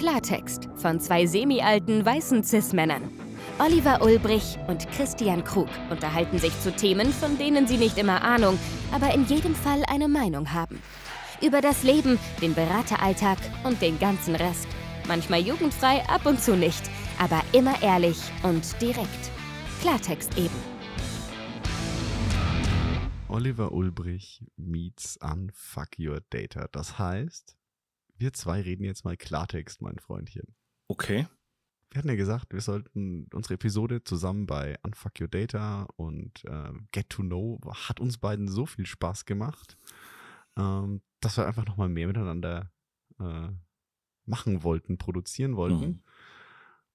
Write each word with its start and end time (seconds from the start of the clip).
Klartext 0.00 0.66
von 0.76 0.98
zwei 0.98 1.26
semi-alten 1.26 2.06
weißen 2.06 2.42
Cis-Männern. 2.42 3.02
Oliver 3.58 4.00
Ulbrich 4.00 4.56
und 4.66 4.90
Christian 4.92 5.44
Krug 5.44 5.68
unterhalten 5.90 6.38
sich 6.38 6.58
zu 6.60 6.74
Themen, 6.74 7.12
von 7.12 7.36
denen 7.36 7.66
sie 7.66 7.76
nicht 7.76 7.98
immer 7.98 8.22
Ahnung, 8.22 8.58
aber 8.92 9.12
in 9.12 9.26
jedem 9.26 9.54
Fall 9.54 9.84
eine 9.88 10.08
Meinung 10.08 10.54
haben. 10.54 10.80
Über 11.42 11.60
das 11.60 11.82
Leben, 11.82 12.18
den 12.40 12.54
Berateralltag 12.54 13.36
und 13.62 13.82
den 13.82 13.98
ganzen 13.98 14.36
Rest. 14.36 14.68
Manchmal 15.06 15.40
jugendfrei, 15.40 16.02
ab 16.08 16.24
und 16.24 16.40
zu 16.40 16.56
nicht, 16.56 16.90
aber 17.18 17.42
immer 17.52 17.82
ehrlich 17.82 18.16
und 18.42 18.80
direkt. 18.80 19.30
Klartext 19.82 20.38
eben. 20.38 20.56
Oliver 23.28 23.72
Ulbrich 23.72 24.46
meets 24.56 25.18
Unfuck 25.18 25.98
Your 25.98 26.22
Data. 26.30 26.68
Das 26.72 26.98
heißt, 26.98 27.59
wir 28.20 28.32
zwei 28.32 28.60
reden 28.60 28.84
jetzt 28.84 29.04
mal 29.04 29.16
Klartext, 29.16 29.82
mein 29.82 29.98
Freundchen. 29.98 30.54
Okay. 30.88 31.26
Wir 31.90 31.98
hatten 31.98 32.08
ja 32.08 32.14
gesagt, 32.14 32.52
wir 32.52 32.60
sollten 32.60 33.26
unsere 33.32 33.54
Episode 33.54 34.04
zusammen 34.04 34.46
bei 34.46 34.78
Unfuck 34.82 35.20
Your 35.20 35.28
Data 35.28 35.88
und 35.96 36.44
äh, 36.44 36.72
Get 36.92 37.10
to 37.10 37.22
Know 37.22 37.58
hat 37.88 37.98
uns 37.98 38.18
beiden 38.18 38.46
so 38.46 38.66
viel 38.66 38.86
Spaß 38.86 39.24
gemacht, 39.24 39.76
ähm, 40.56 41.02
dass 41.20 41.36
wir 41.36 41.46
einfach 41.46 41.66
nochmal 41.66 41.88
mehr 41.88 42.06
miteinander 42.06 42.70
äh, 43.18 43.48
machen 44.24 44.62
wollten, 44.62 44.98
produzieren 44.98 45.56
wollten. 45.56 45.86
Mhm. 45.86 46.02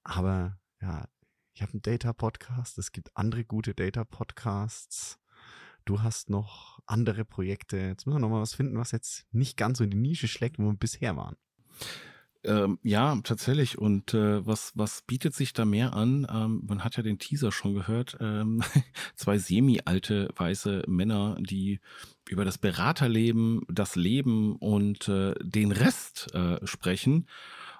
Aber 0.02 0.58
ja, 0.80 1.08
ich 1.52 1.62
habe 1.62 1.72
einen 1.72 1.82
Data-Podcast, 1.82 2.78
es 2.78 2.92
gibt 2.92 3.14
andere 3.16 3.44
gute 3.44 3.74
Data-Podcasts. 3.74 5.18
Du 5.86 6.02
hast 6.02 6.28
noch 6.28 6.80
andere 6.84 7.24
Projekte. 7.24 7.78
Jetzt 7.78 8.06
müssen 8.06 8.16
wir 8.16 8.20
nochmal 8.20 8.42
was 8.42 8.54
finden, 8.54 8.76
was 8.76 8.90
jetzt 8.90 9.24
nicht 9.32 9.56
ganz 9.56 9.78
so 9.78 9.84
in 9.84 9.90
die 9.90 9.96
Nische 9.96 10.28
schlägt, 10.28 10.58
wo 10.58 10.64
wir 10.64 10.74
bisher 10.74 11.16
waren. 11.16 11.36
Ähm, 12.42 12.78
ja, 12.82 13.18
tatsächlich. 13.22 13.78
Und 13.78 14.12
äh, 14.12 14.44
was, 14.44 14.72
was 14.74 15.02
bietet 15.02 15.34
sich 15.34 15.52
da 15.52 15.64
mehr 15.64 15.92
an? 15.92 16.26
Ähm, 16.28 16.62
man 16.66 16.82
hat 16.82 16.96
ja 16.96 17.04
den 17.04 17.20
Teaser 17.20 17.52
schon 17.52 17.74
gehört. 17.74 18.16
Ähm, 18.20 18.62
zwei 19.14 19.38
semi-alte 19.38 20.28
weiße 20.36 20.82
Männer, 20.88 21.36
die 21.38 21.80
über 22.28 22.44
das 22.44 22.58
Beraterleben, 22.58 23.62
das 23.68 23.94
Leben 23.94 24.56
und 24.56 25.08
äh, 25.08 25.34
den 25.40 25.70
Rest 25.70 26.34
äh, 26.34 26.64
sprechen. 26.66 27.28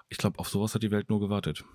Ich 0.07 0.17
glaube, 0.17 0.39
auf 0.39 0.47
sowas 0.47 0.73
hat 0.73 0.83
die 0.83 0.91
Welt 0.91 1.09
nur 1.09 1.19
gewartet. 1.19 1.65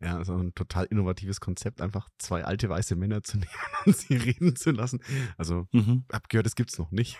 Ja, 0.00 0.16
also 0.16 0.34
ein 0.36 0.54
total 0.54 0.86
innovatives 0.86 1.40
Konzept, 1.40 1.80
einfach 1.82 2.08
zwei 2.18 2.44
alte 2.44 2.68
weiße 2.68 2.96
Männer 2.96 3.22
zu 3.22 3.36
nehmen 3.38 3.50
und 3.86 3.96
sie 3.96 4.16
reden 4.16 4.56
zu 4.56 4.70
lassen. 4.70 5.00
Also, 5.36 5.66
Mhm. 5.72 6.04
hab 6.12 6.28
gehört, 6.28 6.46
das 6.46 6.54
gibt's 6.54 6.78
noch 6.78 6.90
nicht. 6.90 7.18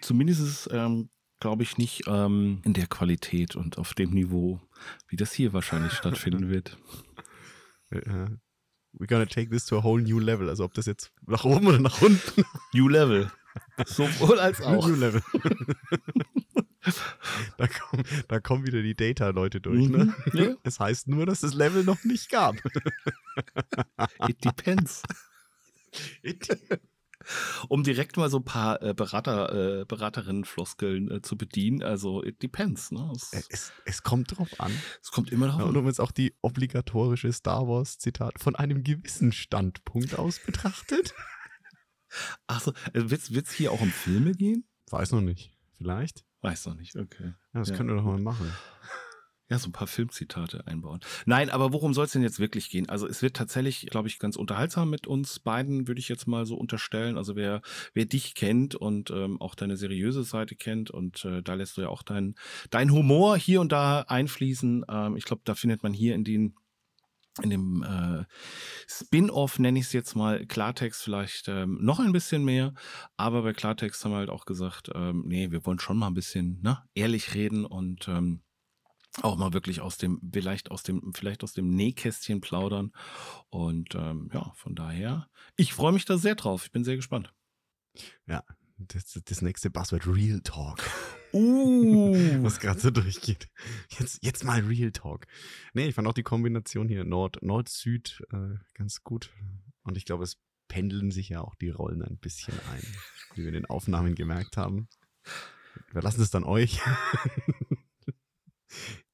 Zumindest 0.00 0.40
ist 0.40 0.66
es, 0.66 0.68
ähm, 0.72 1.10
glaube 1.40 1.62
ich, 1.62 1.76
nicht 1.78 2.02
ähm, 2.06 2.60
in 2.64 2.72
der 2.74 2.86
Qualität 2.86 3.56
und 3.56 3.78
auf 3.78 3.94
dem 3.94 4.10
Niveau, 4.10 4.60
wie 5.08 5.16
das 5.16 5.32
hier 5.32 5.52
wahrscheinlich 5.52 5.92
stattfinden 6.32 6.48
wird. 6.50 6.78
We're 7.90 9.06
gonna 9.06 9.26
take 9.26 9.50
this 9.50 9.66
to 9.66 9.78
a 9.78 9.82
whole 9.82 10.02
new 10.02 10.18
level. 10.18 10.48
Also 10.48 10.64
ob 10.64 10.74
das 10.74 10.86
jetzt 10.86 11.12
nach 11.26 11.44
oben 11.44 11.66
oder 11.66 11.78
nach 11.80 12.00
unten. 12.02 12.44
New 12.72 12.88
Level. 12.88 13.30
Sowohl 13.86 14.38
als 14.38 14.60
auch. 14.62 14.86
New 14.86 14.94
level. 14.94 15.22
da, 17.58 17.66
kommen, 17.68 18.04
da 18.28 18.40
kommen 18.40 18.66
wieder 18.66 18.82
die 18.82 18.94
Data-Leute 18.94 19.60
durch. 19.60 19.88
Ne? 19.88 20.14
Mhm. 20.32 20.38
Ja. 20.38 20.54
Es 20.62 20.80
heißt 20.80 21.08
nur, 21.08 21.26
dass 21.26 21.42
es 21.42 21.54
Level 21.54 21.84
noch 21.84 22.04
nicht 22.04 22.30
gab. 22.30 22.56
It 24.28 24.44
depends. 24.44 25.02
Um 27.68 27.82
direkt 27.84 28.16
mal 28.16 28.30
so 28.30 28.38
ein 28.38 28.44
paar 28.44 28.80
äh, 28.82 28.94
Berater, 28.94 29.80
äh, 29.80 29.84
Beraterinnen-Floskeln 29.84 31.10
äh, 31.10 31.20
zu 31.22 31.36
bedienen. 31.36 31.82
Also, 31.82 32.24
it 32.24 32.42
depends. 32.42 32.90
Ne? 32.92 33.12
Es, 33.14 33.46
es, 33.50 33.72
es 33.84 34.02
kommt 34.02 34.36
drauf 34.38 34.48
an. 34.58 34.72
es 35.02 35.10
kommt 35.10 35.30
immer 35.30 35.46
Ja, 35.46 35.52
darauf 35.52 35.68
und 35.68 35.76
an. 35.76 35.82
um 35.82 35.86
jetzt 35.86 36.00
auch 36.00 36.12
die 36.12 36.34
obligatorische 36.40 37.30
Star 37.32 37.68
Wars-Zitat 37.68 38.38
von 38.40 38.56
einem 38.56 38.82
gewissen 38.84 39.32
Standpunkt 39.32 40.18
aus 40.18 40.38
betrachtet. 40.38 41.12
Achso, 42.46 42.72
wird 42.94 43.20
es 43.46 43.52
hier 43.52 43.70
auch 43.72 43.80
um 43.82 43.90
Filme 43.90 44.32
gehen? 44.32 44.64
Weiß 44.90 45.12
noch 45.12 45.20
nicht. 45.20 45.52
Vielleicht. 45.76 46.24
Weiß 46.42 46.66
noch 46.66 46.74
nicht, 46.76 46.96
okay. 46.96 47.34
Ja, 47.52 47.60
das 47.60 47.68
Ja. 47.70 47.76
können 47.76 47.90
wir 47.90 47.96
doch 47.96 48.04
mal 48.04 48.18
machen. 48.20 48.50
Ja, 49.50 49.58
so 49.58 49.68
ein 49.68 49.72
paar 49.72 49.88
Filmzitate 49.88 50.64
einbauen. 50.68 51.00
Nein, 51.26 51.50
aber 51.50 51.72
worum 51.72 51.92
soll 51.92 52.04
es 52.04 52.12
denn 52.12 52.22
jetzt 52.22 52.38
wirklich 52.38 52.70
gehen? 52.70 52.88
Also 52.88 53.08
es 53.08 53.20
wird 53.20 53.34
tatsächlich, 53.34 53.86
glaube 53.86 54.06
ich, 54.06 54.20
ganz 54.20 54.36
unterhaltsam 54.36 54.88
mit 54.90 55.08
uns 55.08 55.40
beiden, 55.40 55.88
würde 55.88 55.98
ich 55.98 56.08
jetzt 56.08 56.28
mal 56.28 56.46
so 56.46 56.54
unterstellen. 56.54 57.16
Also 57.18 57.34
wer, 57.34 57.60
wer 57.92 58.04
dich 58.04 58.36
kennt 58.36 58.76
und 58.76 59.10
ähm, 59.10 59.40
auch 59.40 59.56
deine 59.56 59.76
seriöse 59.76 60.22
Seite 60.22 60.54
kennt 60.54 60.92
und 60.92 61.24
äh, 61.24 61.42
da 61.42 61.54
lässt 61.54 61.76
du 61.76 61.80
ja 61.80 61.88
auch 61.88 62.04
deinen 62.04 62.36
dein 62.70 62.92
Humor 62.92 63.36
hier 63.36 63.60
und 63.60 63.72
da 63.72 64.02
einfließen. 64.02 64.84
Ähm, 64.88 65.16
ich 65.16 65.24
glaube, 65.24 65.42
da 65.44 65.56
findet 65.56 65.82
man 65.82 65.92
hier 65.92 66.14
in 66.14 66.22
den 66.22 66.54
in 67.42 67.50
dem 67.50 67.82
äh, 67.82 68.24
Spin-off, 68.86 69.58
nenne 69.58 69.78
ich 69.78 69.86
es 69.86 69.92
jetzt 69.92 70.14
mal, 70.14 70.46
Klartext 70.46 71.02
vielleicht 71.02 71.48
ähm, 71.48 71.78
noch 71.80 72.00
ein 72.00 72.12
bisschen 72.12 72.44
mehr. 72.44 72.74
Aber 73.16 73.42
bei 73.42 73.52
Klartext 73.52 74.04
haben 74.04 74.12
wir 74.12 74.18
halt 74.18 74.30
auch 74.30 74.44
gesagt, 74.44 74.90
ähm, 74.94 75.24
nee, 75.26 75.50
wir 75.50 75.64
wollen 75.66 75.78
schon 75.78 75.98
mal 75.98 76.08
ein 76.08 76.14
bisschen 76.14 76.60
ne, 76.62 76.82
ehrlich 76.94 77.34
reden 77.34 77.64
und 77.64 78.08
ähm, 78.08 78.42
auch 79.22 79.36
mal 79.36 79.52
wirklich 79.52 79.80
aus 79.80 79.96
dem, 79.98 80.20
vielleicht 80.32 80.70
aus 80.70 80.82
dem, 80.82 81.12
vielleicht 81.14 81.42
aus 81.42 81.52
dem 81.52 81.70
Nähkästchen 81.70 82.40
plaudern. 82.40 82.92
Und 83.48 83.94
ähm, 83.94 84.30
ja, 84.32 84.52
von 84.54 84.74
daher, 84.74 85.28
ich 85.56 85.72
freue 85.74 85.92
mich 85.92 86.04
da 86.04 86.16
sehr 86.16 86.34
drauf. 86.34 86.64
Ich 86.64 86.72
bin 86.72 86.84
sehr 86.84 86.96
gespannt. 86.96 87.32
Ja, 88.26 88.44
das, 88.78 89.20
das 89.24 89.42
nächste 89.42 89.70
Buzzword 89.70 90.06
Real 90.06 90.40
Talk. 90.40 90.78
Uh. 91.32 92.14
was 92.42 92.60
gerade 92.60 92.80
so 92.80 92.90
durchgeht. 92.90 93.48
Jetzt, 93.98 94.22
jetzt 94.22 94.44
mal 94.44 94.60
Real 94.60 94.92
Talk. 94.92 95.26
Nee, 95.74 95.88
ich 95.88 95.94
fand 95.94 96.08
auch 96.08 96.14
die 96.14 96.22
Kombination 96.22 96.88
hier 96.88 97.04
Nord, 97.04 97.42
Nord-Süd 97.42 98.22
äh, 98.32 98.56
ganz 98.74 99.02
gut. 99.02 99.30
Und 99.82 99.96
ich 99.96 100.04
glaube, 100.04 100.24
es 100.24 100.38
pendeln 100.68 101.10
sich 101.10 101.28
ja 101.28 101.40
auch 101.40 101.54
die 101.56 101.70
Rollen 101.70 102.02
ein 102.02 102.18
bisschen 102.18 102.54
ein, 102.72 102.82
wie 103.34 103.42
wir 103.42 103.48
in 103.48 103.54
den 103.54 103.66
Aufnahmen 103.66 104.14
gemerkt 104.14 104.56
haben. 104.56 104.88
Wir 105.92 106.02
lassen 106.02 106.22
es 106.22 106.30
dann 106.30 106.44
euch. 106.44 106.80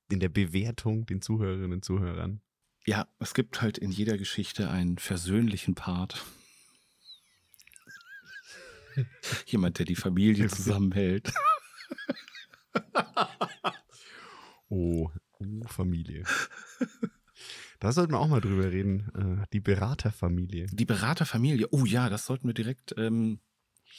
In 0.09 0.21
der 0.21 0.29
Bewertung 0.29 1.07
den 1.07 1.21
Zuhörerinnen 1.21 1.73
und 1.73 1.85
Zuhörern. 1.85 2.41
Ja, 2.87 3.09
es 3.19 3.35
gibt 3.35 3.61
halt 3.63 3.79
in 3.79 3.91
jeder 3.91 4.17
Geschichte 4.17 4.71
einen 4.71 4.99
versöhnlichen 4.99 5.75
Part. 5.75 6.25
Jemand, 9.47 9.81
der 9.81 9.87
die 9.87 9.97
Familie 9.97 10.47
zusammenhält. 10.47 11.33
Oh, 14.69 15.11
oh 15.39 15.63
Familie. 15.69 16.25
Da 17.79 17.93
sollten 17.93 18.13
wir 18.13 18.19
auch 18.19 18.27
mal 18.29 18.41
drüber 18.41 18.65
reden. 18.73 19.11
Äh, 19.43 19.47
die 19.53 19.61
Beraterfamilie. 19.61 20.67
Die 20.73 20.85
Beraterfamilie. 20.85 21.69
Oh 21.71 21.85
ja, 21.85 22.09
das 22.09 22.27
sollten 22.27 22.49
wir 22.49 22.55
direkt. 22.55 22.95
Ähm, 22.99 23.41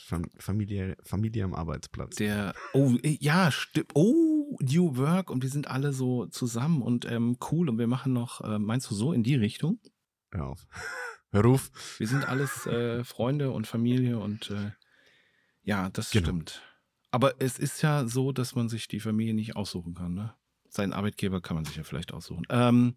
Fam 0.05 0.29
Familie, 0.37 0.97
Familie 1.03 1.43
am 1.45 1.53
Arbeitsplatz. 1.53 2.15
der. 2.17 2.53
Oh 2.73 2.95
äh, 3.01 3.17
ja, 3.21 3.49
stimmt. 3.51 3.91
Oh, 3.93 4.57
New 4.61 4.97
Work 4.97 5.29
und 5.29 5.41
wir 5.41 5.49
sind 5.49 5.67
alle 5.69 5.93
so 5.93 6.25
zusammen 6.25 6.81
und 6.81 7.05
ähm, 7.05 7.37
cool 7.51 7.69
und 7.69 7.77
wir 7.77 7.87
machen 7.87 8.11
noch. 8.13 8.41
Äh, 8.41 8.59
meinst 8.59 8.91
du 8.91 8.95
so 8.95 9.13
in 9.13 9.23
die 9.23 9.35
Richtung? 9.35 9.79
Hör 10.31 10.47
auf. 10.47 10.65
Hör 11.31 11.45
auf. 11.45 11.71
Wir 11.97 12.07
sind 12.07 12.27
alles 12.27 12.65
äh, 12.67 13.03
Freunde 13.05 13.51
und 13.51 13.67
Familie 13.67 14.19
und 14.19 14.49
äh, 14.51 14.71
ja, 15.63 15.89
das 15.89 16.11
Genau. 16.11 16.25
stimmt. 16.27 16.61
Aber 17.11 17.35
es 17.39 17.57
ist 17.57 17.81
ja 17.81 18.05
so, 18.07 18.31
dass 18.31 18.55
man 18.55 18.69
sich 18.69 18.87
die 18.87 18.99
Familie 18.99 19.33
nicht 19.33 19.55
aussuchen 19.55 19.93
kann. 19.93 20.13
Ne? 20.13 20.33
Seinen 20.69 20.93
Arbeitgeber 20.93 21.41
kann 21.41 21.55
man 21.55 21.65
sich 21.65 21.75
ja 21.75 21.83
vielleicht 21.83 22.13
aussuchen. 22.13 22.45
Ähm, 22.49 22.95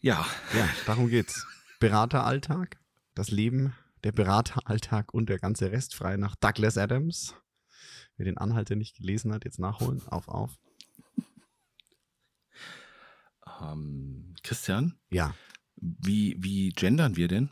ja, 0.00 0.26
Ja, 0.54 0.68
darum 0.86 1.08
geht's. 1.08 1.46
Berateralltag, 1.78 2.78
das 3.14 3.30
Leben, 3.30 3.74
der 4.04 4.12
Berateralltag 4.12 5.14
und 5.14 5.28
der 5.28 5.38
ganze 5.38 5.70
Rest 5.70 5.94
frei 5.94 6.16
nach 6.16 6.34
Douglas 6.36 6.76
Adams. 6.76 7.34
Wer 8.16 8.24
den 8.26 8.38
Anhalter 8.38 8.74
nicht 8.76 8.96
gelesen 8.96 9.32
hat, 9.32 9.44
jetzt 9.44 9.58
nachholen. 9.58 10.02
Auf, 10.08 10.28
auf. 10.28 10.58
ähm, 13.60 14.34
Christian, 14.42 14.98
Ja, 15.10 15.34
wie, 15.76 16.36
wie 16.38 16.70
gendern 16.70 17.16
wir 17.16 17.28
denn? 17.28 17.50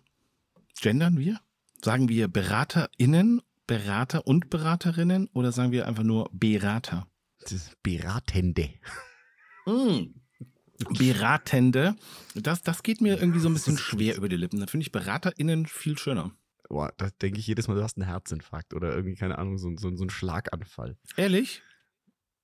Gendern 0.81 1.19
wir? 1.19 1.41
Sagen 1.83 2.09
wir 2.09 2.29
BeraterInnen, 2.29 3.43
Berater 3.71 4.27
und 4.27 4.51
Beraterinnen 4.51 5.29
oder 5.33 5.53
sagen 5.53 5.71
wir 5.71 5.87
einfach 5.87 6.03
nur 6.03 6.29
Berater? 6.33 7.07
Beratende. 7.85 8.71
Mm. 9.65 10.07
Beratende, 10.99 11.95
das, 12.35 12.63
das 12.63 12.83
geht 12.83 13.01
mir 13.01 13.21
irgendwie 13.21 13.39
so 13.39 13.49
ein 13.49 13.55
bisschen 13.55 13.79
schwer 13.79 14.17
über 14.17 14.29
die 14.29 14.35
Lippen. 14.35 14.59
Da 14.59 14.67
finde 14.67 14.83
ich 14.83 14.91
BeraterInnen 14.91 15.67
viel 15.67 15.97
schöner. 15.97 16.33
Boah, 16.69 16.93
da 16.97 17.11
denke 17.23 17.39
ich 17.39 17.47
jedes 17.47 17.69
Mal, 17.69 17.75
du 17.77 17.85
hast 17.85 17.97
einen 17.97 18.09
Herzinfarkt 18.09 18.75
oder 18.75 18.93
irgendwie, 18.93 19.15
keine 19.15 19.39
Ahnung, 19.39 19.57
so, 19.57 19.71
so, 19.77 19.95
so 19.95 20.03
einen 20.03 20.11
Schlaganfall. 20.11 20.99
Ehrlich? 21.17 21.63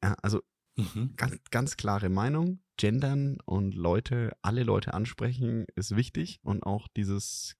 Ja, 0.04 0.14
also 0.22 0.42
Mhm. 0.76 1.14
ganz, 1.16 1.40
ganz 1.50 1.76
klare 1.76 2.08
Meinung. 2.08 2.60
Gendern 2.76 3.38
und 3.46 3.74
Leute, 3.74 4.36
alle 4.42 4.62
Leute 4.62 4.94
ansprechen, 4.94 5.66
ist 5.74 5.96
wichtig. 5.96 6.38
Und 6.44 6.62
auch 6.62 6.86
dieses 6.96 7.56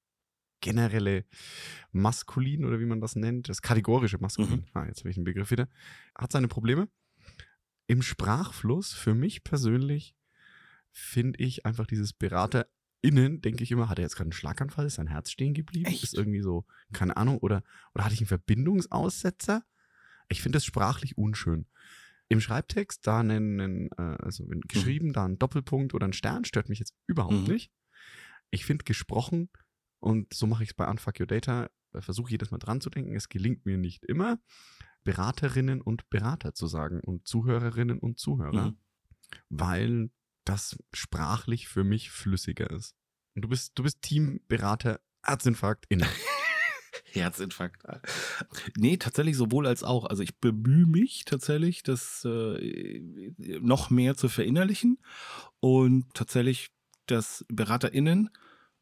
generelle 0.66 1.24
Maskulin 1.92 2.64
oder 2.64 2.80
wie 2.80 2.86
man 2.86 3.00
das 3.00 3.16
nennt, 3.16 3.48
das 3.48 3.62
kategorische 3.62 4.18
Maskulin, 4.18 4.60
Mhm. 4.60 4.64
ah, 4.74 4.86
jetzt 4.86 5.00
habe 5.00 5.10
ich 5.10 5.14
den 5.16 5.24
Begriff 5.24 5.50
wieder, 5.50 5.68
hat 6.16 6.32
seine 6.32 6.48
Probleme. 6.48 6.88
im 7.88 8.02
Sprachfluss, 8.02 8.92
für 8.92 9.14
mich 9.14 9.44
persönlich, 9.44 10.16
finde 10.90 11.38
ich 11.38 11.64
einfach 11.66 11.86
dieses 11.86 12.12
BeraterInnen, 12.12 13.40
denke 13.40 13.62
ich 13.62 13.70
immer, 13.70 13.88
hat 13.88 14.00
er 14.00 14.02
jetzt 14.02 14.16
gerade 14.16 14.26
einen 14.26 14.32
Schlaganfall, 14.32 14.86
ist 14.86 14.94
sein 14.96 15.06
Herz 15.06 15.30
stehen 15.30 15.54
geblieben? 15.54 15.86
Echt? 15.86 16.02
Ist 16.02 16.14
irgendwie 16.14 16.40
so, 16.42 16.64
keine 16.92 17.16
Ahnung, 17.16 17.38
oder, 17.38 17.62
oder 17.94 18.04
hatte 18.04 18.14
ich 18.14 18.20
einen 18.20 18.26
Verbindungsaussetzer? 18.26 19.62
Ich 20.28 20.42
finde 20.42 20.56
das 20.56 20.64
sprachlich 20.64 21.16
unschön. 21.16 21.66
Im 22.28 22.40
Schreibtext 22.40 23.06
da 23.06 23.20
einen, 23.20 23.60
einen 23.60 23.88
äh, 23.98 24.16
also 24.24 24.48
wenn 24.48 24.62
geschrieben, 24.62 25.12
da 25.12 25.24
ein 25.24 25.38
Doppelpunkt 25.38 25.94
oder 25.94 26.08
ein 26.08 26.12
Stern, 26.12 26.44
stört 26.44 26.68
mich 26.68 26.80
jetzt 26.80 26.92
überhaupt 27.06 27.46
Mhm. 27.46 27.54
nicht. 27.54 27.70
Ich 28.50 28.64
finde 28.64 28.82
gesprochen, 28.84 29.48
und 30.00 30.32
so 30.34 30.46
mache 30.46 30.62
ich 30.62 30.70
es 30.70 30.74
bei 30.74 30.88
Unfuck 30.88 31.20
Your 31.20 31.26
Data, 31.26 31.68
versuche 31.98 32.30
jedes 32.30 32.50
Mal 32.50 32.58
dran 32.58 32.80
zu 32.80 32.90
denken, 32.90 33.14
es 33.14 33.28
gelingt 33.28 33.64
mir 33.66 33.78
nicht 33.78 34.04
immer, 34.04 34.38
Beraterinnen 35.04 35.80
und 35.80 36.08
Berater 36.10 36.52
zu 36.54 36.66
sagen 36.66 37.00
und 37.00 37.26
Zuhörerinnen 37.26 37.98
und 37.98 38.18
Zuhörer, 38.18 38.70
Mhm. 38.72 38.78
weil 39.48 40.10
das 40.44 40.76
sprachlich 40.92 41.68
für 41.68 41.84
mich 41.84 42.10
flüssiger 42.10 42.70
ist. 42.70 42.94
Und 43.34 43.42
du 43.42 43.48
bist, 43.48 43.72
du 43.76 43.82
bist 43.82 44.02
Teamberater, 44.02 45.00
Herzinfarkt, 45.22 45.86
innen. 45.88 46.08
Herzinfarkt. 47.12 47.82
Nee, 48.76 48.96
tatsächlich 48.96 49.36
sowohl 49.36 49.66
als 49.66 49.82
auch. 49.82 50.04
Also 50.04 50.22
ich 50.22 50.38
bemühe 50.38 50.86
mich 50.86 51.24
tatsächlich, 51.24 51.82
das 51.82 52.24
äh, 52.24 53.32
noch 53.60 53.90
mehr 53.90 54.16
zu 54.16 54.28
verinnerlichen. 54.28 54.98
Und 55.60 56.12
tatsächlich 56.14 56.70
das 57.06 57.44
BeraterInnen 57.48 58.30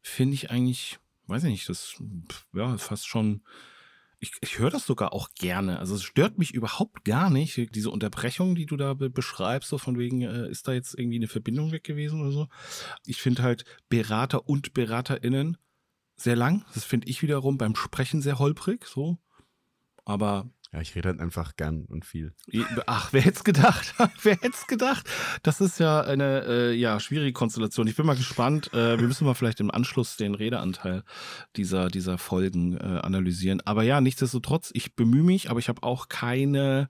finde 0.01 0.33
ich 0.35 0.51
eigentlich, 0.51 0.99
weiß 1.27 1.43
ich 1.45 1.51
nicht, 1.51 1.69
das 1.69 1.95
ja 2.53 2.77
fast 2.77 3.07
schon. 3.07 3.43
Ich, 4.19 4.31
ich 4.41 4.59
höre 4.59 4.69
das 4.69 4.85
sogar 4.85 5.13
auch 5.13 5.29
gerne. 5.35 5.77
Also 5.77 5.95
es 5.95 6.03
stört 6.03 6.37
mich 6.37 6.53
überhaupt 6.53 7.03
gar 7.03 7.29
nicht, 7.29 7.75
diese 7.75 7.91
Unterbrechung, 7.91 8.55
die 8.55 8.65
du 8.65 8.77
da 8.77 8.93
be 8.93 9.09
beschreibst, 9.09 9.69
so 9.69 9.77
von 9.77 9.99
wegen, 9.99 10.21
äh, 10.21 10.49
ist 10.49 10.67
da 10.67 10.73
jetzt 10.73 10.97
irgendwie 10.97 11.17
eine 11.17 11.27
Verbindung 11.27 11.71
weg 11.71 11.83
gewesen 11.83 12.21
oder 12.21 12.31
so. 12.31 12.47
Ich 13.05 13.21
finde 13.21 13.43
halt 13.43 13.65
Berater 13.89 14.47
und 14.47 14.73
BeraterInnen 14.73 15.57
sehr 16.15 16.35
lang. 16.35 16.65
Das 16.73 16.85
finde 16.85 17.07
ich 17.07 17.21
wiederum 17.21 17.57
beim 17.57 17.75
Sprechen 17.75 18.21
sehr 18.21 18.39
holprig, 18.39 18.85
so. 18.85 19.17
Aber, 20.05 20.49
Ja, 20.75 20.81
ich 20.81 20.93
rede 20.93 21.07
halt 21.07 21.21
einfach 21.21 21.55
gern 21.55 21.85
und 21.85 22.03
viel. 22.03 22.33
ach, 22.85 23.13
wer 23.13 23.21
hätte 23.21 23.37
es 23.37 23.43
gedacht? 23.45 23.95
wer 24.23 24.33
hätte 24.33 24.49
es 24.49 24.67
gedacht? 24.67 25.09
Das 25.41 25.61
ist 25.61 25.79
ja 25.79 26.01
eine 26.01 26.43
äh, 26.45 26.73
ja, 26.73 26.99
schwierige 26.99 27.31
Konstellation. 27.31 27.87
Ich 27.87 27.95
bin 27.95 28.05
mal 28.05 28.17
gespannt. 28.17 28.73
Äh, 28.73 28.99
wir 28.99 29.07
müssen 29.07 29.23
mal 29.23 29.35
vielleicht 29.35 29.61
im 29.61 29.71
Anschluss 29.71 30.17
den 30.17 30.35
Redeanteil 30.35 31.03
dieser, 31.55 31.87
dieser 31.87 32.17
Folgen 32.17 32.75
äh, 32.75 32.99
analysieren. 33.01 33.61
Aber 33.61 33.83
ja, 33.83 34.01
nichtsdestotrotz, 34.01 34.71
ich 34.73 34.97
bemühe 34.97 35.23
mich, 35.23 35.49
aber 35.49 35.59
ich 35.59 35.69
habe 35.69 35.81
auch 35.81 36.09
keine, 36.09 36.89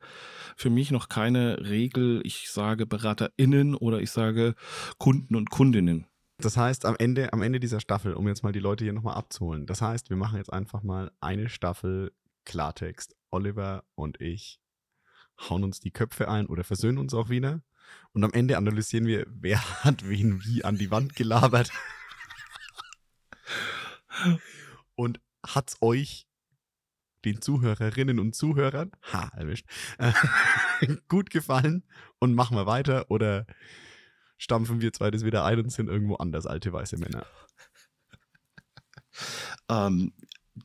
für 0.55 0.71
mich 0.71 0.89
noch 0.89 1.07
keine 1.07 1.69
Regel. 1.69 2.21
Ich 2.23 2.49
sage 2.49 2.88
BeraterInnen 2.88 3.75
oder 3.75 3.99
ich 3.99 4.09
sage 4.09 4.55
Kunden 4.97 5.35
und 5.35 5.51
Kundinnen. 5.51 6.07
Das 6.39 6.57
heißt, 6.57 6.85
am 6.85 6.95
Ende, 6.97 7.33
am 7.33 7.43
Ende 7.43 7.59
dieser 7.59 7.79
Staffel, 7.79 8.15
um 8.15 8.27
jetzt 8.27 8.41
mal 8.41 8.51
die 8.51 8.59
Leute 8.59 8.83
hier 8.83 8.93
nochmal 8.93 9.15
abzuholen, 9.15 9.67
das 9.67 9.83
heißt, 9.83 10.09
wir 10.09 10.17
machen 10.17 10.38
jetzt 10.38 10.51
einfach 10.51 10.81
mal 10.81 11.11
eine 11.21 11.49
Staffel 11.49 12.11
Klartext. 12.45 13.15
Oliver 13.31 13.83
und 13.95 14.21
ich 14.21 14.62
hauen 15.38 15.63
uns 15.63 15.80
die 15.80 15.92
Köpfe 15.92 16.30
ein 16.30 16.47
oder 16.47 16.63
versöhnen 16.63 16.97
uns 16.97 17.13
auch 17.13 17.30
wieder. 17.30 17.62
Und 18.13 18.24
am 18.24 18.31
Ende 18.33 18.57
analysieren 18.57 19.06
wir, 19.06 19.25
wer 19.27 19.59
hat 19.83 20.07
wen 20.07 20.44
wie 20.45 20.63
an 20.63 20.77
die 20.77 20.92
Wand 20.92 21.15
gelabert. 21.15 21.71
und 24.95 25.19
hat's 25.45 25.77
euch, 25.81 26.27
den 27.25 27.42
Zuhörerinnen 27.42 28.19
und 28.19 28.36
Zuhörern, 28.36 28.91
ha, 29.13 29.31
erwischt, 29.36 29.68
gut 31.07 31.30
gefallen 31.31 31.83
und 32.19 32.36
machen 32.36 32.56
wir 32.56 32.68
weiter 32.68 33.09
oder 33.09 33.45
stampfen 34.38 34.80
wir 34.80 34.94
zwei 34.94 35.09
das 35.12 35.25
wieder 35.25 35.44
ein 35.44 35.59
und 35.59 35.71
sind 35.71 35.88
irgendwo 35.88 36.15
anders 36.15 36.45
alte 36.45 36.71
weiße 36.71 36.98
Männer. 36.98 37.25
Ähm, 39.69 40.13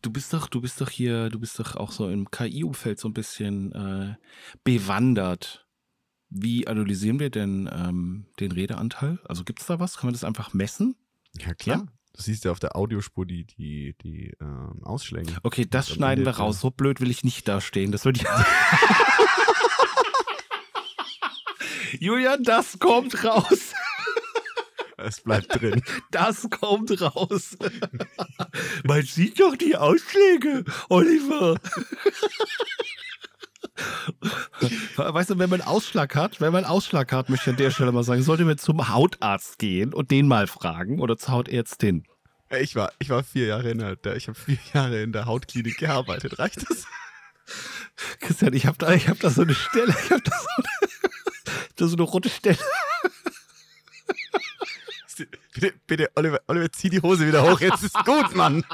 du 0.03 0.11
bist 0.11 0.33
doch, 0.33 0.49
du 0.49 0.61
bist 0.61 0.81
doch 0.81 0.91
hier, 0.91 1.29
du 1.31 1.41
bist 1.41 1.59
doch 1.59 1.77
auch 1.77 1.93
so 1.93 2.09
im 2.09 2.31
KI-Umfeld 2.31 2.99
so 3.01 3.09
ein 3.09 3.15
bisschen 3.15 3.73
äh, 3.73 4.15
bewandert. 4.65 5.67
Wie 6.29 6.69
analysieren 6.69 7.19
wir 7.19 7.31
denn 7.31 7.69
ähm, 7.73 8.27
den 8.39 8.53
Redeanteil? 8.53 9.19
Also 9.25 9.43
gibt 9.45 9.61
es 9.61 9.67
da 9.67 9.81
was? 9.81 9.97
Kann 9.97 10.07
man 10.07 10.15
das 10.15 10.23
einfach 10.23 10.55
messen? 10.55 10.95
Ja, 11.39 11.55
klar. 11.55 11.79
Ja. 11.79 11.87
Du 12.17 12.23
siehst 12.23 12.45
ja 12.45 12.51
auf 12.51 12.61
der 12.61 12.77
Audiospur 12.77 13.25
die, 13.27 13.45
die, 13.47 13.97
die 14.03 14.33
ähm, 14.41 14.83
Ausschläge. 14.83 15.33
Okay, 15.43 15.67
das 15.69 15.89
Und 15.91 15.97
schneiden 15.97 16.25
wir 16.25 16.33
raus. 16.33 16.61
So 16.61 16.71
blöd 16.71 17.01
will 17.01 17.11
ich 17.11 17.25
nicht 17.25 17.49
dastehen. 17.49 17.93
Das 17.93 18.05
würde 18.05 18.21
ich. 18.21 18.27
Julian, 22.01 22.43
das 22.43 22.79
kommt 22.79 23.25
raus. 23.25 23.73
Es 25.05 25.21
bleibt 25.21 25.61
drin. 25.61 25.83
Das 26.11 26.49
kommt 26.51 27.01
raus. 27.01 27.57
Man 28.85 29.03
sieht 29.03 29.41
doch 29.41 29.57
die 29.57 29.77
Ausschläge, 29.77 30.65
Oliver. 30.89 31.57
Weißt 34.97 35.31
du, 35.31 35.39
wenn 35.39 35.49
man 35.49 35.63
einen 35.63 35.71
Ausschlag 35.71 36.15
hat, 36.15 36.41
wenn 36.41 36.53
man 36.53 36.65
einen 36.65 36.73
Ausschlag 36.73 37.13
hat, 37.13 37.31
möchte 37.31 37.51
ich 37.51 37.55
an 37.55 37.57
der 37.57 37.71
Stelle 37.71 37.93
mal 37.93 38.05
sagen, 38.05 38.23
sollte 38.23 38.45
man 38.45 38.59
zum 38.59 38.89
Hautarzt 38.89 39.59
gehen 39.59 39.95
und 39.95 40.11
den 40.11 40.29
mal 40.29 40.47
fragen 40.47 41.01
oder 41.01 41.17
zur 41.17 41.35
Hautärztin. 41.35 42.05
Ich 42.59 42.77
war, 42.77 42.93
ich 42.99 43.09
war 43.09 43.23
vier 43.23 43.47
Jahre 43.47 43.71
in 43.71 43.79
der, 43.79 43.97
ich 44.17 44.29
habe 44.29 44.39
vier 44.39 44.59
Jahre 44.75 45.03
in 45.03 45.13
der 45.13 45.25
Hautklinik 45.25 45.79
gearbeitet. 45.79 46.39
Reicht 46.39 46.69
das? 46.69 46.85
Christian, 48.21 48.53
ich 48.53 48.67
habe 48.67 48.77
da, 48.77 48.93
ich 48.93 49.09
hab 49.09 49.19
da 49.21 49.31
so 49.31 49.43
eine 49.43 49.55
Stelle, 49.55 49.95
ich 50.05 50.11
habe 50.11 50.23
da 50.23 50.37
so 50.37 50.49
eine, 50.57 50.67
da 51.77 51.87
so 51.87 51.97
eine 51.97 52.03
rote 52.03 52.29
Stelle. 52.29 52.59
Bitte, 55.61 55.75
bitte, 55.87 56.11
Oliver, 56.15 56.41
Oliver, 56.47 56.73
zieh 56.73 56.89
die 56.89 57.03
Hose 57.03 57.27
wieder 57.27 57.43
hoch. 57.43 57.61
Jetzt 57.61 57.83
ist 57.83 57.95
gut, 58.05 58.35
Mann. 58.35 58.65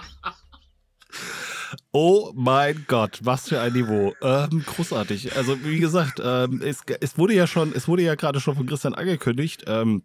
Oh 1.91 2.33
mein 2.35 2.85
Gott, 2.87 3.21
was 3.23 3.49
für 3.49 3.61
ein 3.61 3.73
Niveau. 3.73 4.15
Ähm, 4.23 4.62
großartig. 4.65 5.35
Also, 5.37 5.65
wie 5.65 5.79
gesagt, 5.79 6.21
ähm, 6.23 6.62
es, 6.62 6.83
es 7.00 7.19
wurde 7.19 7.35
ja 7.35 7.47
schon, 7.47 7.73
es 7.73 7.88
wurde 7.88 8.03
ja 8.03 8.15
gerade 8.15 8.41
schon 8.41 8.55
von 8.55 8.67
Christian 8.67 8.94
angekündigt. 8.94 9.65
Ähm, 9.67 10.05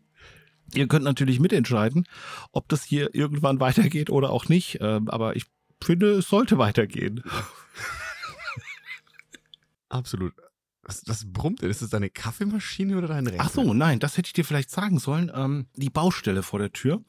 ihr 0.74 0.88
könnt 0.88 1.06
natürlich 1.06 1.40
mitentscheiden, 1.40 2.08
ob 2.52 2.68
das 2.68 2.84
hier 2.84 3.14
irgendwann 3.14 3.60
weitergeht 3.60 4.10
oder 4.10 4.32
auch 4.32 4.48
nicht. 4.50 4.80
Ähm, 4.82 5.08
aber 5.10 5.36
ich 5.36 5.46
finde, 5.84 6.14
es 6.14 6.30
sollte 6.30 6.58
weitergehen. 6.58 7.24
Absolut. 9.90 10.34
Was, 10.92 11.04
was 11.08 11.32
brummt 11.32 11.62
denn? 11.62 11.70
Ist 11.70 11.82
das 11.82 11.90
deine 11.90 12.10
Kaffeemaschine 12.10 12.98
oder 12.98 13.08
dein 13.08 13.26
Rechner? 13.26 13.44
Ach 13.46 13.50
so, 13.50 13.74
nein, 13.74 14.00
das 14.00 14.18
hätte 14.18 14.28
ich 14.28 14.34
dir 14.34 14.44
vielleicht 14.44 14.70
sagen 14.70 15.00
sollen. 15.00 15.32
Ähm, 15.34 15.68
die 15.78 15.90
Baustelle 15.90 16.44
vor 16.44 16.60
der 16.60 16.74
Tür, 16.74 17.02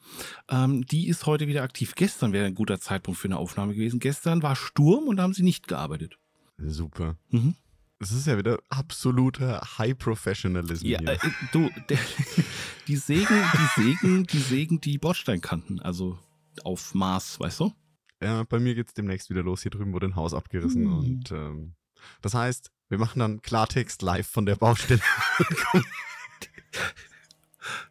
ähm, 0.49 0.85
die 0.85 1.09
ist 1.09 1.25
heute 1.25 1.47
wieder 1.47 1.63
aktiv. 1.63 1.93
Gestern 1.95 2.31
wäre 2.31 2.45
ein 2.45 2.55
guter 2.55 2.79
Zeitpunkt 2.79 3.19
für 3.19 3.27
eine 3.27 3.37
Aufnahme 3.37 3.73
gewesen. 3.73 3.99
Gestern 3.99 4.41
war 4.41 4.55
Sturm 4.55 5.09
und 5.09 5.17
da 5.17 5.23
haben 5.23 5.33
sie 5.33 5.43
nicht 5.43 5.67
gearbeitet. 5.67 6.17
Super. 6.57 7.17
Mhm. 7.29 7.55
Das 7.99 8.11
ist 8.11 8.25
ja 8.27 8.37
wieder 8.37 8.59
absoluter 8.69 9.61
High 9.77 9.97
Professionalism 9.97 10.85
Ja, 10.85 10.99
hier. 10.99 11.09
äh, 11.09 11.17
du, 11.51 11.69
der, 11.89 11.99
die 12.87 12.95
sägen, 12.95 13.27
die 13.75 13.81
sägen, 13.81 14.23
die 14.27 14.39
sägen 14.39 14.79
die 14.81 14.97
Bordsteinkanten, 14.97 15.81
also 15.81 16.17
auf 16.63 16.93
Maß, 16.93 17.39
weißt 17.39 17.59
du? 17.61 17.73
Ja, 18.21 18.43
bei 18.43 18.59
mir 18.59 18.75
geht's 18.75 18.93
demnächst 18.93 19.29
wieder 19.29 19.43
los. 19.43 19.61
Hier 19.63 19.71
drüben 19.71 19.91
wurde 19.91 20.07
ein 20.07 20.15
Haus 20.15 20.33
abgerissen. 20.33 20.83
Hm. 20.85 20.97
Und 20.97 21.31
ähm, 21.31 21.75
das 22.21 22.33
heißt, 22.33 22.71
wir 22.89 22.97
machen 22.97 23.19
dann 23.19 23.41
Klartext 23.41 24.01
live 24.01 24.27
von 24.27 24.45
der 24.45 24.55
Baustelle 24.55 25.01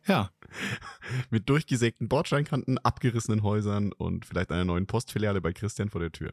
Ja, 0.07 0.31
mit 1.31 1.49
durchgesägten 1.49 2.09
Bordsteinkanten, 2.09 2.78
abgerissenen 2.78 3.42
Häusern 3.42 3.92
und 3.92 4.26
vielleicht 4.26 4.50
einer 4.52 4.64
neuen 4.64 4.87
Postfiliale 4.87 5.40
bei 5.40 5.52
Christian 5.52 5.88
vor 5.88 6.00
der 6.00 6.12
Tür. 6.12 6.33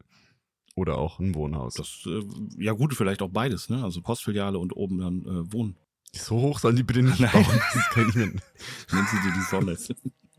Oder 0.76 0.98
auch 0.98 1.20
ein 1.20 1.36
Wohnhaus. 1.36 1.76
das, 1.76 2.04
äh, 2.06 2.22
ja 2.58 2.74
gut, 2.74 2.94
vielleicht 2.96 3.22
auch 3.22 3.30
beides, 3.30 3.70
ne? 3.70 3.84
Also 3.84 4.02
Postfiliale 4.02 4.58
und 4.58 4.76
oben 4.76 4.98
dann 5.00 5.22
äh, 5.26 5.54
Wohnen. 5.54 5.78
so 6.14 6.40
hoch 6.42 6.60
sollen 6.60 6.76
die 6.76 6.84
bitte 6.84 7.02
nicht 7.02 7.20
Nein. 7.20 7.32
bauen. 7.32 7.62
Das 7.74 7.90
kann 7.92 8.10
ich 8.10 8.16
mir, 8.16 8.26
Nennen 8.26 9.08
sie 9.12 9.22
dir 9.22 9.34
die 9.34 9.50
Sonne. 9.50 9.78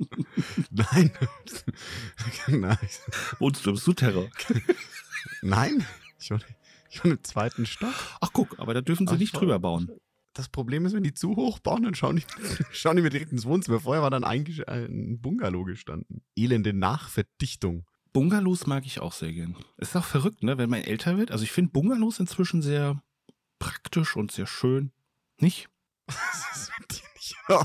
nein. 0.71 1.11
nein. 2.61 2.79
Wohnst 3.39 3.67
du 3.67 3.71
im 3.71 3.77
Souterrain? 3.77 4.31
Nein. 5.43 5.87
Ich 6.19 6.31
wohne, 6.31 6.45
ich 6.91 7.05
wohne 7.05 7.15
im 7.15 7.25
zweiten 7.25 7.67
Stock. 7.67 7.95
Ach 8.21 8.31
guck, 8.33 8.59
aber 8.59 8.75
da 8.75 8.81
dürfen 8.81 9.07
sie 9.07 9.15
Ach, 9.15 9.19
nicht 9.19 9.33
drüber 9.33 9.59
bauen. 9.59 9.91
Das 10.35 10.49
Problem 10.49 10.87
ist, 10.87 10.93
wenn 10.93 11.03
die 11.03 11.15
zu 11.15 11.37
hoch 11.37 11.59
bauen, 11.59 11.83
dann 11.83 11.95
schauen 11.95 12.17
die, 12.17 12.25
schauen 12.73 12.97
die 12.97 13.03
mir 13.03 13.11
direkt 13.11 13.33
ins 13.33 13.47
Wohnzimmer. 13.47 13.81
Vorher 13.81 14.03
war 14.03 14.11
dann 14.11 14.25
eigentlich 14.25 14.69
ein 14.69 15.21
Bungalow 15.21 15.65
gestanden. 15.65 16.23
Elende 16.37 16.73
Nachverdichtung. 16.73 17.87
Bungalows 18.13 18.67
mag 18.67 18.87
ich 18.87 19.01
auch 19.01 19.13
sehr 19.13 19.33
gern. 19.33 19.57
Ist 19.77 19.97
auch 19.97 20.05
verrückt, 20.05 20.43
ne? 20.43 20.59
Wenn 20.59 20.71
man 20.71 20.83
älter 20.83 21.17
wird. 21.17 21.31
Also 21.31 21.45
ich 21.45 21.53
finde 21.53 21.73
Bungalows 21.73 22.19
inzwischen 22.19 22.63
sehr 22.63 23.03
praktisch 23.59 24.17
und 24.17 24.33
sehr 24.33 24.47
schön. 24.47 24.93
Nicht? 25.39 25.69
Das 26.07 26.57
ist. 26.57 26.71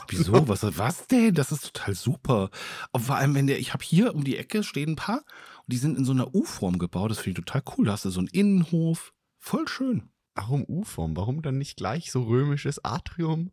Wieso? 0.09 0.47
Was, 0.47 0.63
was 0.77 1.07
denn? 1.07 1.33
Das 1.33 1.51
ist 1.51 1.73
total 1.73 1.95
super. 1.95 2.49
Und 2.91 3.01
vor 3.01 3.15
allem, 3.15 3.35
wenn 3.35 3.47
der, 3.47 3.59
ich 3.59 3.73
habe 3.73 3.83
hier 3.83 4.13
um 4.13 4.23
die 4.23 4.37
Ecke 4.37 4.63
stehen 4.63 4.91
ein 4.91 4.95
paar 4.95 5.19
und 5.19 5.67
die 5.67 5.77
sind 5.77 5.97
in 5.97 6.05
so 6.05 6.11
einer 6.11 6.33
U-Form 6.33 6.79
gebaut. 6.79 7.11
Das 7.11 7.19
finde 7.19 7.39
ich 7.39 7.45
total 7.45 7.63
cool. 7.77 7.85
Da 7.85 7.93
hast 7.93 8.05
du 8.05 8.09
so 8.09 8.19
einen 8.19 8.27
Innenhof. 8.29 9.13
Voll 9.45 9.67
schön. 9.67 10.09
warum 10.33 10.65
U-Form? 10.67 11.15
Warum 11.15 11.43
dann 11.43 11.59
nicht 11.59 11.77
gleich 11.77 12.11
so 12.11 12.23
römisches 12.23 12.83
Atrium? 12.83 13.51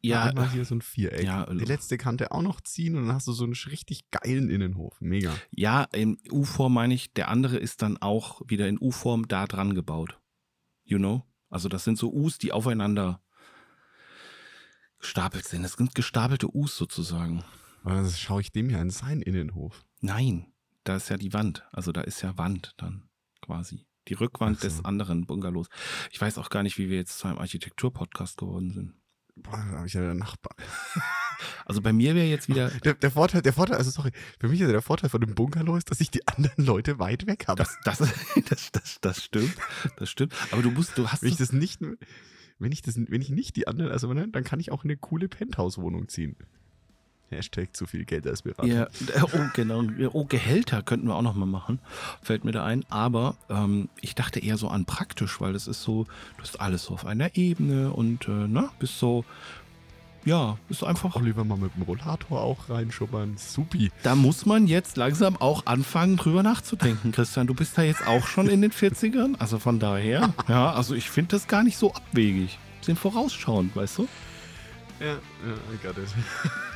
Ja, 0.00 0.24
Einmal 0.24 0.50
hier 0.50 0.64
so 0.64 0.76
ein 0.76 0.80
Viereck. 0.80 1.24
ja, 1.24 1.44
Die 1.44 1.66
letzte 1.66 1.98
Kante 1.98 2.32
auch 2.32 2.40
noch 2.40 2.62
ziehen 2.62 2.96
und 2.96 3.06
dann 3.06 3.14
hast 3.14 3.26
du 3.26 3.32
so 3.32 3.44
einen 3.44 3.52
richtig 3.52 4.10
geilen 4.10 4.48
Innenhof. 4.48 4.98
Mega. 5.00 5.34
ja, 5.50 5.84
in 5.92 6.16
U-Form 6.32 6.72
meine 6.72 6.94
ich, 6.94 7.12
der 7.12 7.28
andere 7.28 7.58
ist 7.58 7.82
dann 7.82 7.98
auch 7.98 8.40
wieder 8.46 8.66
in 8.66 8.78
U-Form 8.80 9.28
da 9.28 9.46
dran 9.46 9.74
gebaut. 9.74 10.18
You 10.84 10.96
know? 10.96 11.22
Also 11.50 11.68
das 11.68 11.84
sind 11.84 11.98
so 11.98 12.10
U's, 12.14 12.38
die 12.38 12.52
aufeinander 12.52 13.20
gestapelt 15.00 15.46
sind. 15.46 15.64
Das 15.64 15.74
sind 15.74 15.94
gestapelte 15.94 16.48
U's 16.56 16.78
sozusagen. 16.78 17.44
Das 17.84 18.18
schaue 18.18 18.40
ich 18.40 18.52
dem 18.52 18.70
ja 18.70 18.80
in 18.80 18.90
seinen 18.90 19.20
Innenhof. 19.20 19.84
Nein, 20.00 20.46
da 20.84 20.96
ist 20.96 21.10
ja 21.10 21.18
die 21.18 21.34
Wand. 21.34 21.66
Also 21.72 21.92
da 21.92 22.00
ist 22.00 22.22
ja 22.22 22.38
Wand 22.38 22.72
dann 22.78 23.10
quasi. 23.42 23.86
Die 24.08 24.14
Rückwand 24.14 24.60
so. 24.60 24.68
des 24.68 24.84
anderen 24.84 25.26
Bungalows. 25.26 25.68
Ich 26.10 26.20
weiß 26.20 26.38
auch 26.38 26.50
gar 26.50 26.62
nicht, 26.62 26.78
wie 26.78 26.88
wir 26.88 26.96
jetzt 26.96 27.18
zu 27.18 27.28
einem 27.28 27.38
Architektur-Podcast 27.38 28.38
geworden 28.38 28.70
sind. 28.70 28.94
Boah, 29.36 29.64
da 29.70 29.78
habe 29.78 29.86
ich 29.86 29.92
ja 29.92 30.00
einen 30.00 30.18
Nachbar. 30.18 30.54
Also 31.66 31.82
bei 31.82 31.92
mir 31.92 32.14
wäre 32.14 32.26
jetzt 32.26 32.48
wieder, 32.48 32.70
Der, 32.70 32.94
der 32.94 33.10
Vorteil, 33.10 33.42
der 33.42 33.52
Vorteil, 33.52 33.76
also 33.76 33.90
sorry, 33.90 34.10
für 34.40 34.48
mich 34.48 34.58
ist 34.58 34.70
der 34.70 34.80
Vorteil 34.80 35.10
von 35.10 35.20
dem 35.20 35.34
Bungalow 35.34 35.76
ist, 35.76 35.90
dass 35.90 36.00
ich 36.00 36.10
die 36.10 36.26
anderen 36.26 36.64
Leute 36.64 36.98
weit 36.98 37.26
weg 37.26 37.46
habe. 37.46 37.58
das, 37.58 37.76
das, 37.84 37.98
das, 38.48 38.72
das, 38.72 39.00
das 39.02 39.22
stimmt, 39.22 39.54
das 39.98 40.08
stimmt. 40.08 40.32
Aber 40.50 40.62
du 40.62 40.70
musst, 40.70 40.96
du 40.96 41.06
hast 41.08 41.22
Wenn 41.22 41.28
ich 41.28 41.36
das 41.36 41.52
nicht, 41.52 41.82
wenn 42.58 42.72
ich 42.72 42.80
das, 42.80 42.96
wenn 42.96 43.20
ich 43.20 43.28
nicht 43.28 43.56
die 43.56 43.68
anderen, 43.68 43.92
also 43.92 44.12
ne, 44.14 44.28
dann 44.28 44.44
kann 44.44 44.60
ich 44.60 44.72
auch 44.72 44.84
in 44.84 44.90
eine 44.90 44.96
coole 44.96 45.28
Penthouse-Wohnung 45.28 46.08
ziehen. 46.08 46.36
Hashtag 47.30 47.74
zu 47.74 47.86
viel 47.86 48.04
Geld 48.04 48.26
als 48.26 48.42
Berater. 48.42 48.66
Ja, 48.66 48.88
oh, 49.22 49.40
genau. 49.54 49.82
Oh, 50.12 50.24
Gehälter 50.24 50.82
könnten 50.82 51.08
wir 51.08 51.16
auch 51.16 51.22
noch 51.22 51.34
mal 51.34 51.46
machen. 51.46 51.80
Fällt 52.22 52.44
mir 52.44 52.52
da 52.52 52.64
ein. 52.64 52.84
Aber 52.88 53.36
ähm, 53.50 53.88
ich 54.00 54.14
dachte 54.14 54.40
eher 54.40 54.56
so 54.56 54.68
an 54.68 54.84
praktisch, 54.84 55.40
weil 55.40 55.52
das 55.52 55.66
ist 55.66 55.82
so, 55.82 56.04
du 56.04 56.42
hast 56.42 56.60
alles 56.60 56.84
so 56.84 56.94
auf 56.94 57.06
einer 57.06 57.36
Ebene 57.36 57.92
und 57.92 58.28
äh, 58.28 58.46
na, 58.48 58.70
bist 58.78 58.98
so, 58.98 59.24
ja, 60.24 60.58
bist 60.68 60.80
so 60.80 60.86
einfach. 60.86 61.16
Oliver 61.16 61.44
mal 61.44 61.56
mit 61.56 61.74
dem 61.74 61.82
Rollator 61.82 62.40
auch 62.40 62.68
reinschubbern. 62.68 63.36
Supi. 63.36 63.90
Da 64.02 64.14
muss 64.14 64.46
man 64.46 64.66
jetzt 64.66 64.96
langsam 64.96 65.36
auch 65.36 65.66
anfangen, 65.66 66.16
drüber 66.16 66.42
nachzudenken, 66.42 67.12
Christian. 67.12 67.46
Du 67.46 67.54
bist 67.54 67.76
da 67.76 67.82
jetzt 67.82 68.06
auch 68.06 68.26
schon 68.26 68.48
in 68.48 68.60
den 68.60 68.72
40ern. 68.72 69.36
Also 69.38 69.58
von 69.58 69.78
daher, 69.78 70.32
ja, 70.48 70.72
also 70.72 70.94
ich 70.94 71.10
finde 71.10 71.30
das 71.30 71.48
gar 71.48 71.62
nicht 71.62 71.76
so 71.76 71.92
abwegig. 71.92 72.58
Sind 72.82 72.98
vorausschauend, 72.98 73.74
weißt 73.74 73.98
du? 73.98 74.08
Ja, 75.00 75.06
ja, 75.06 75.14
I 75.14 75.86
got 75.86 75.98
it. 75.98 76.08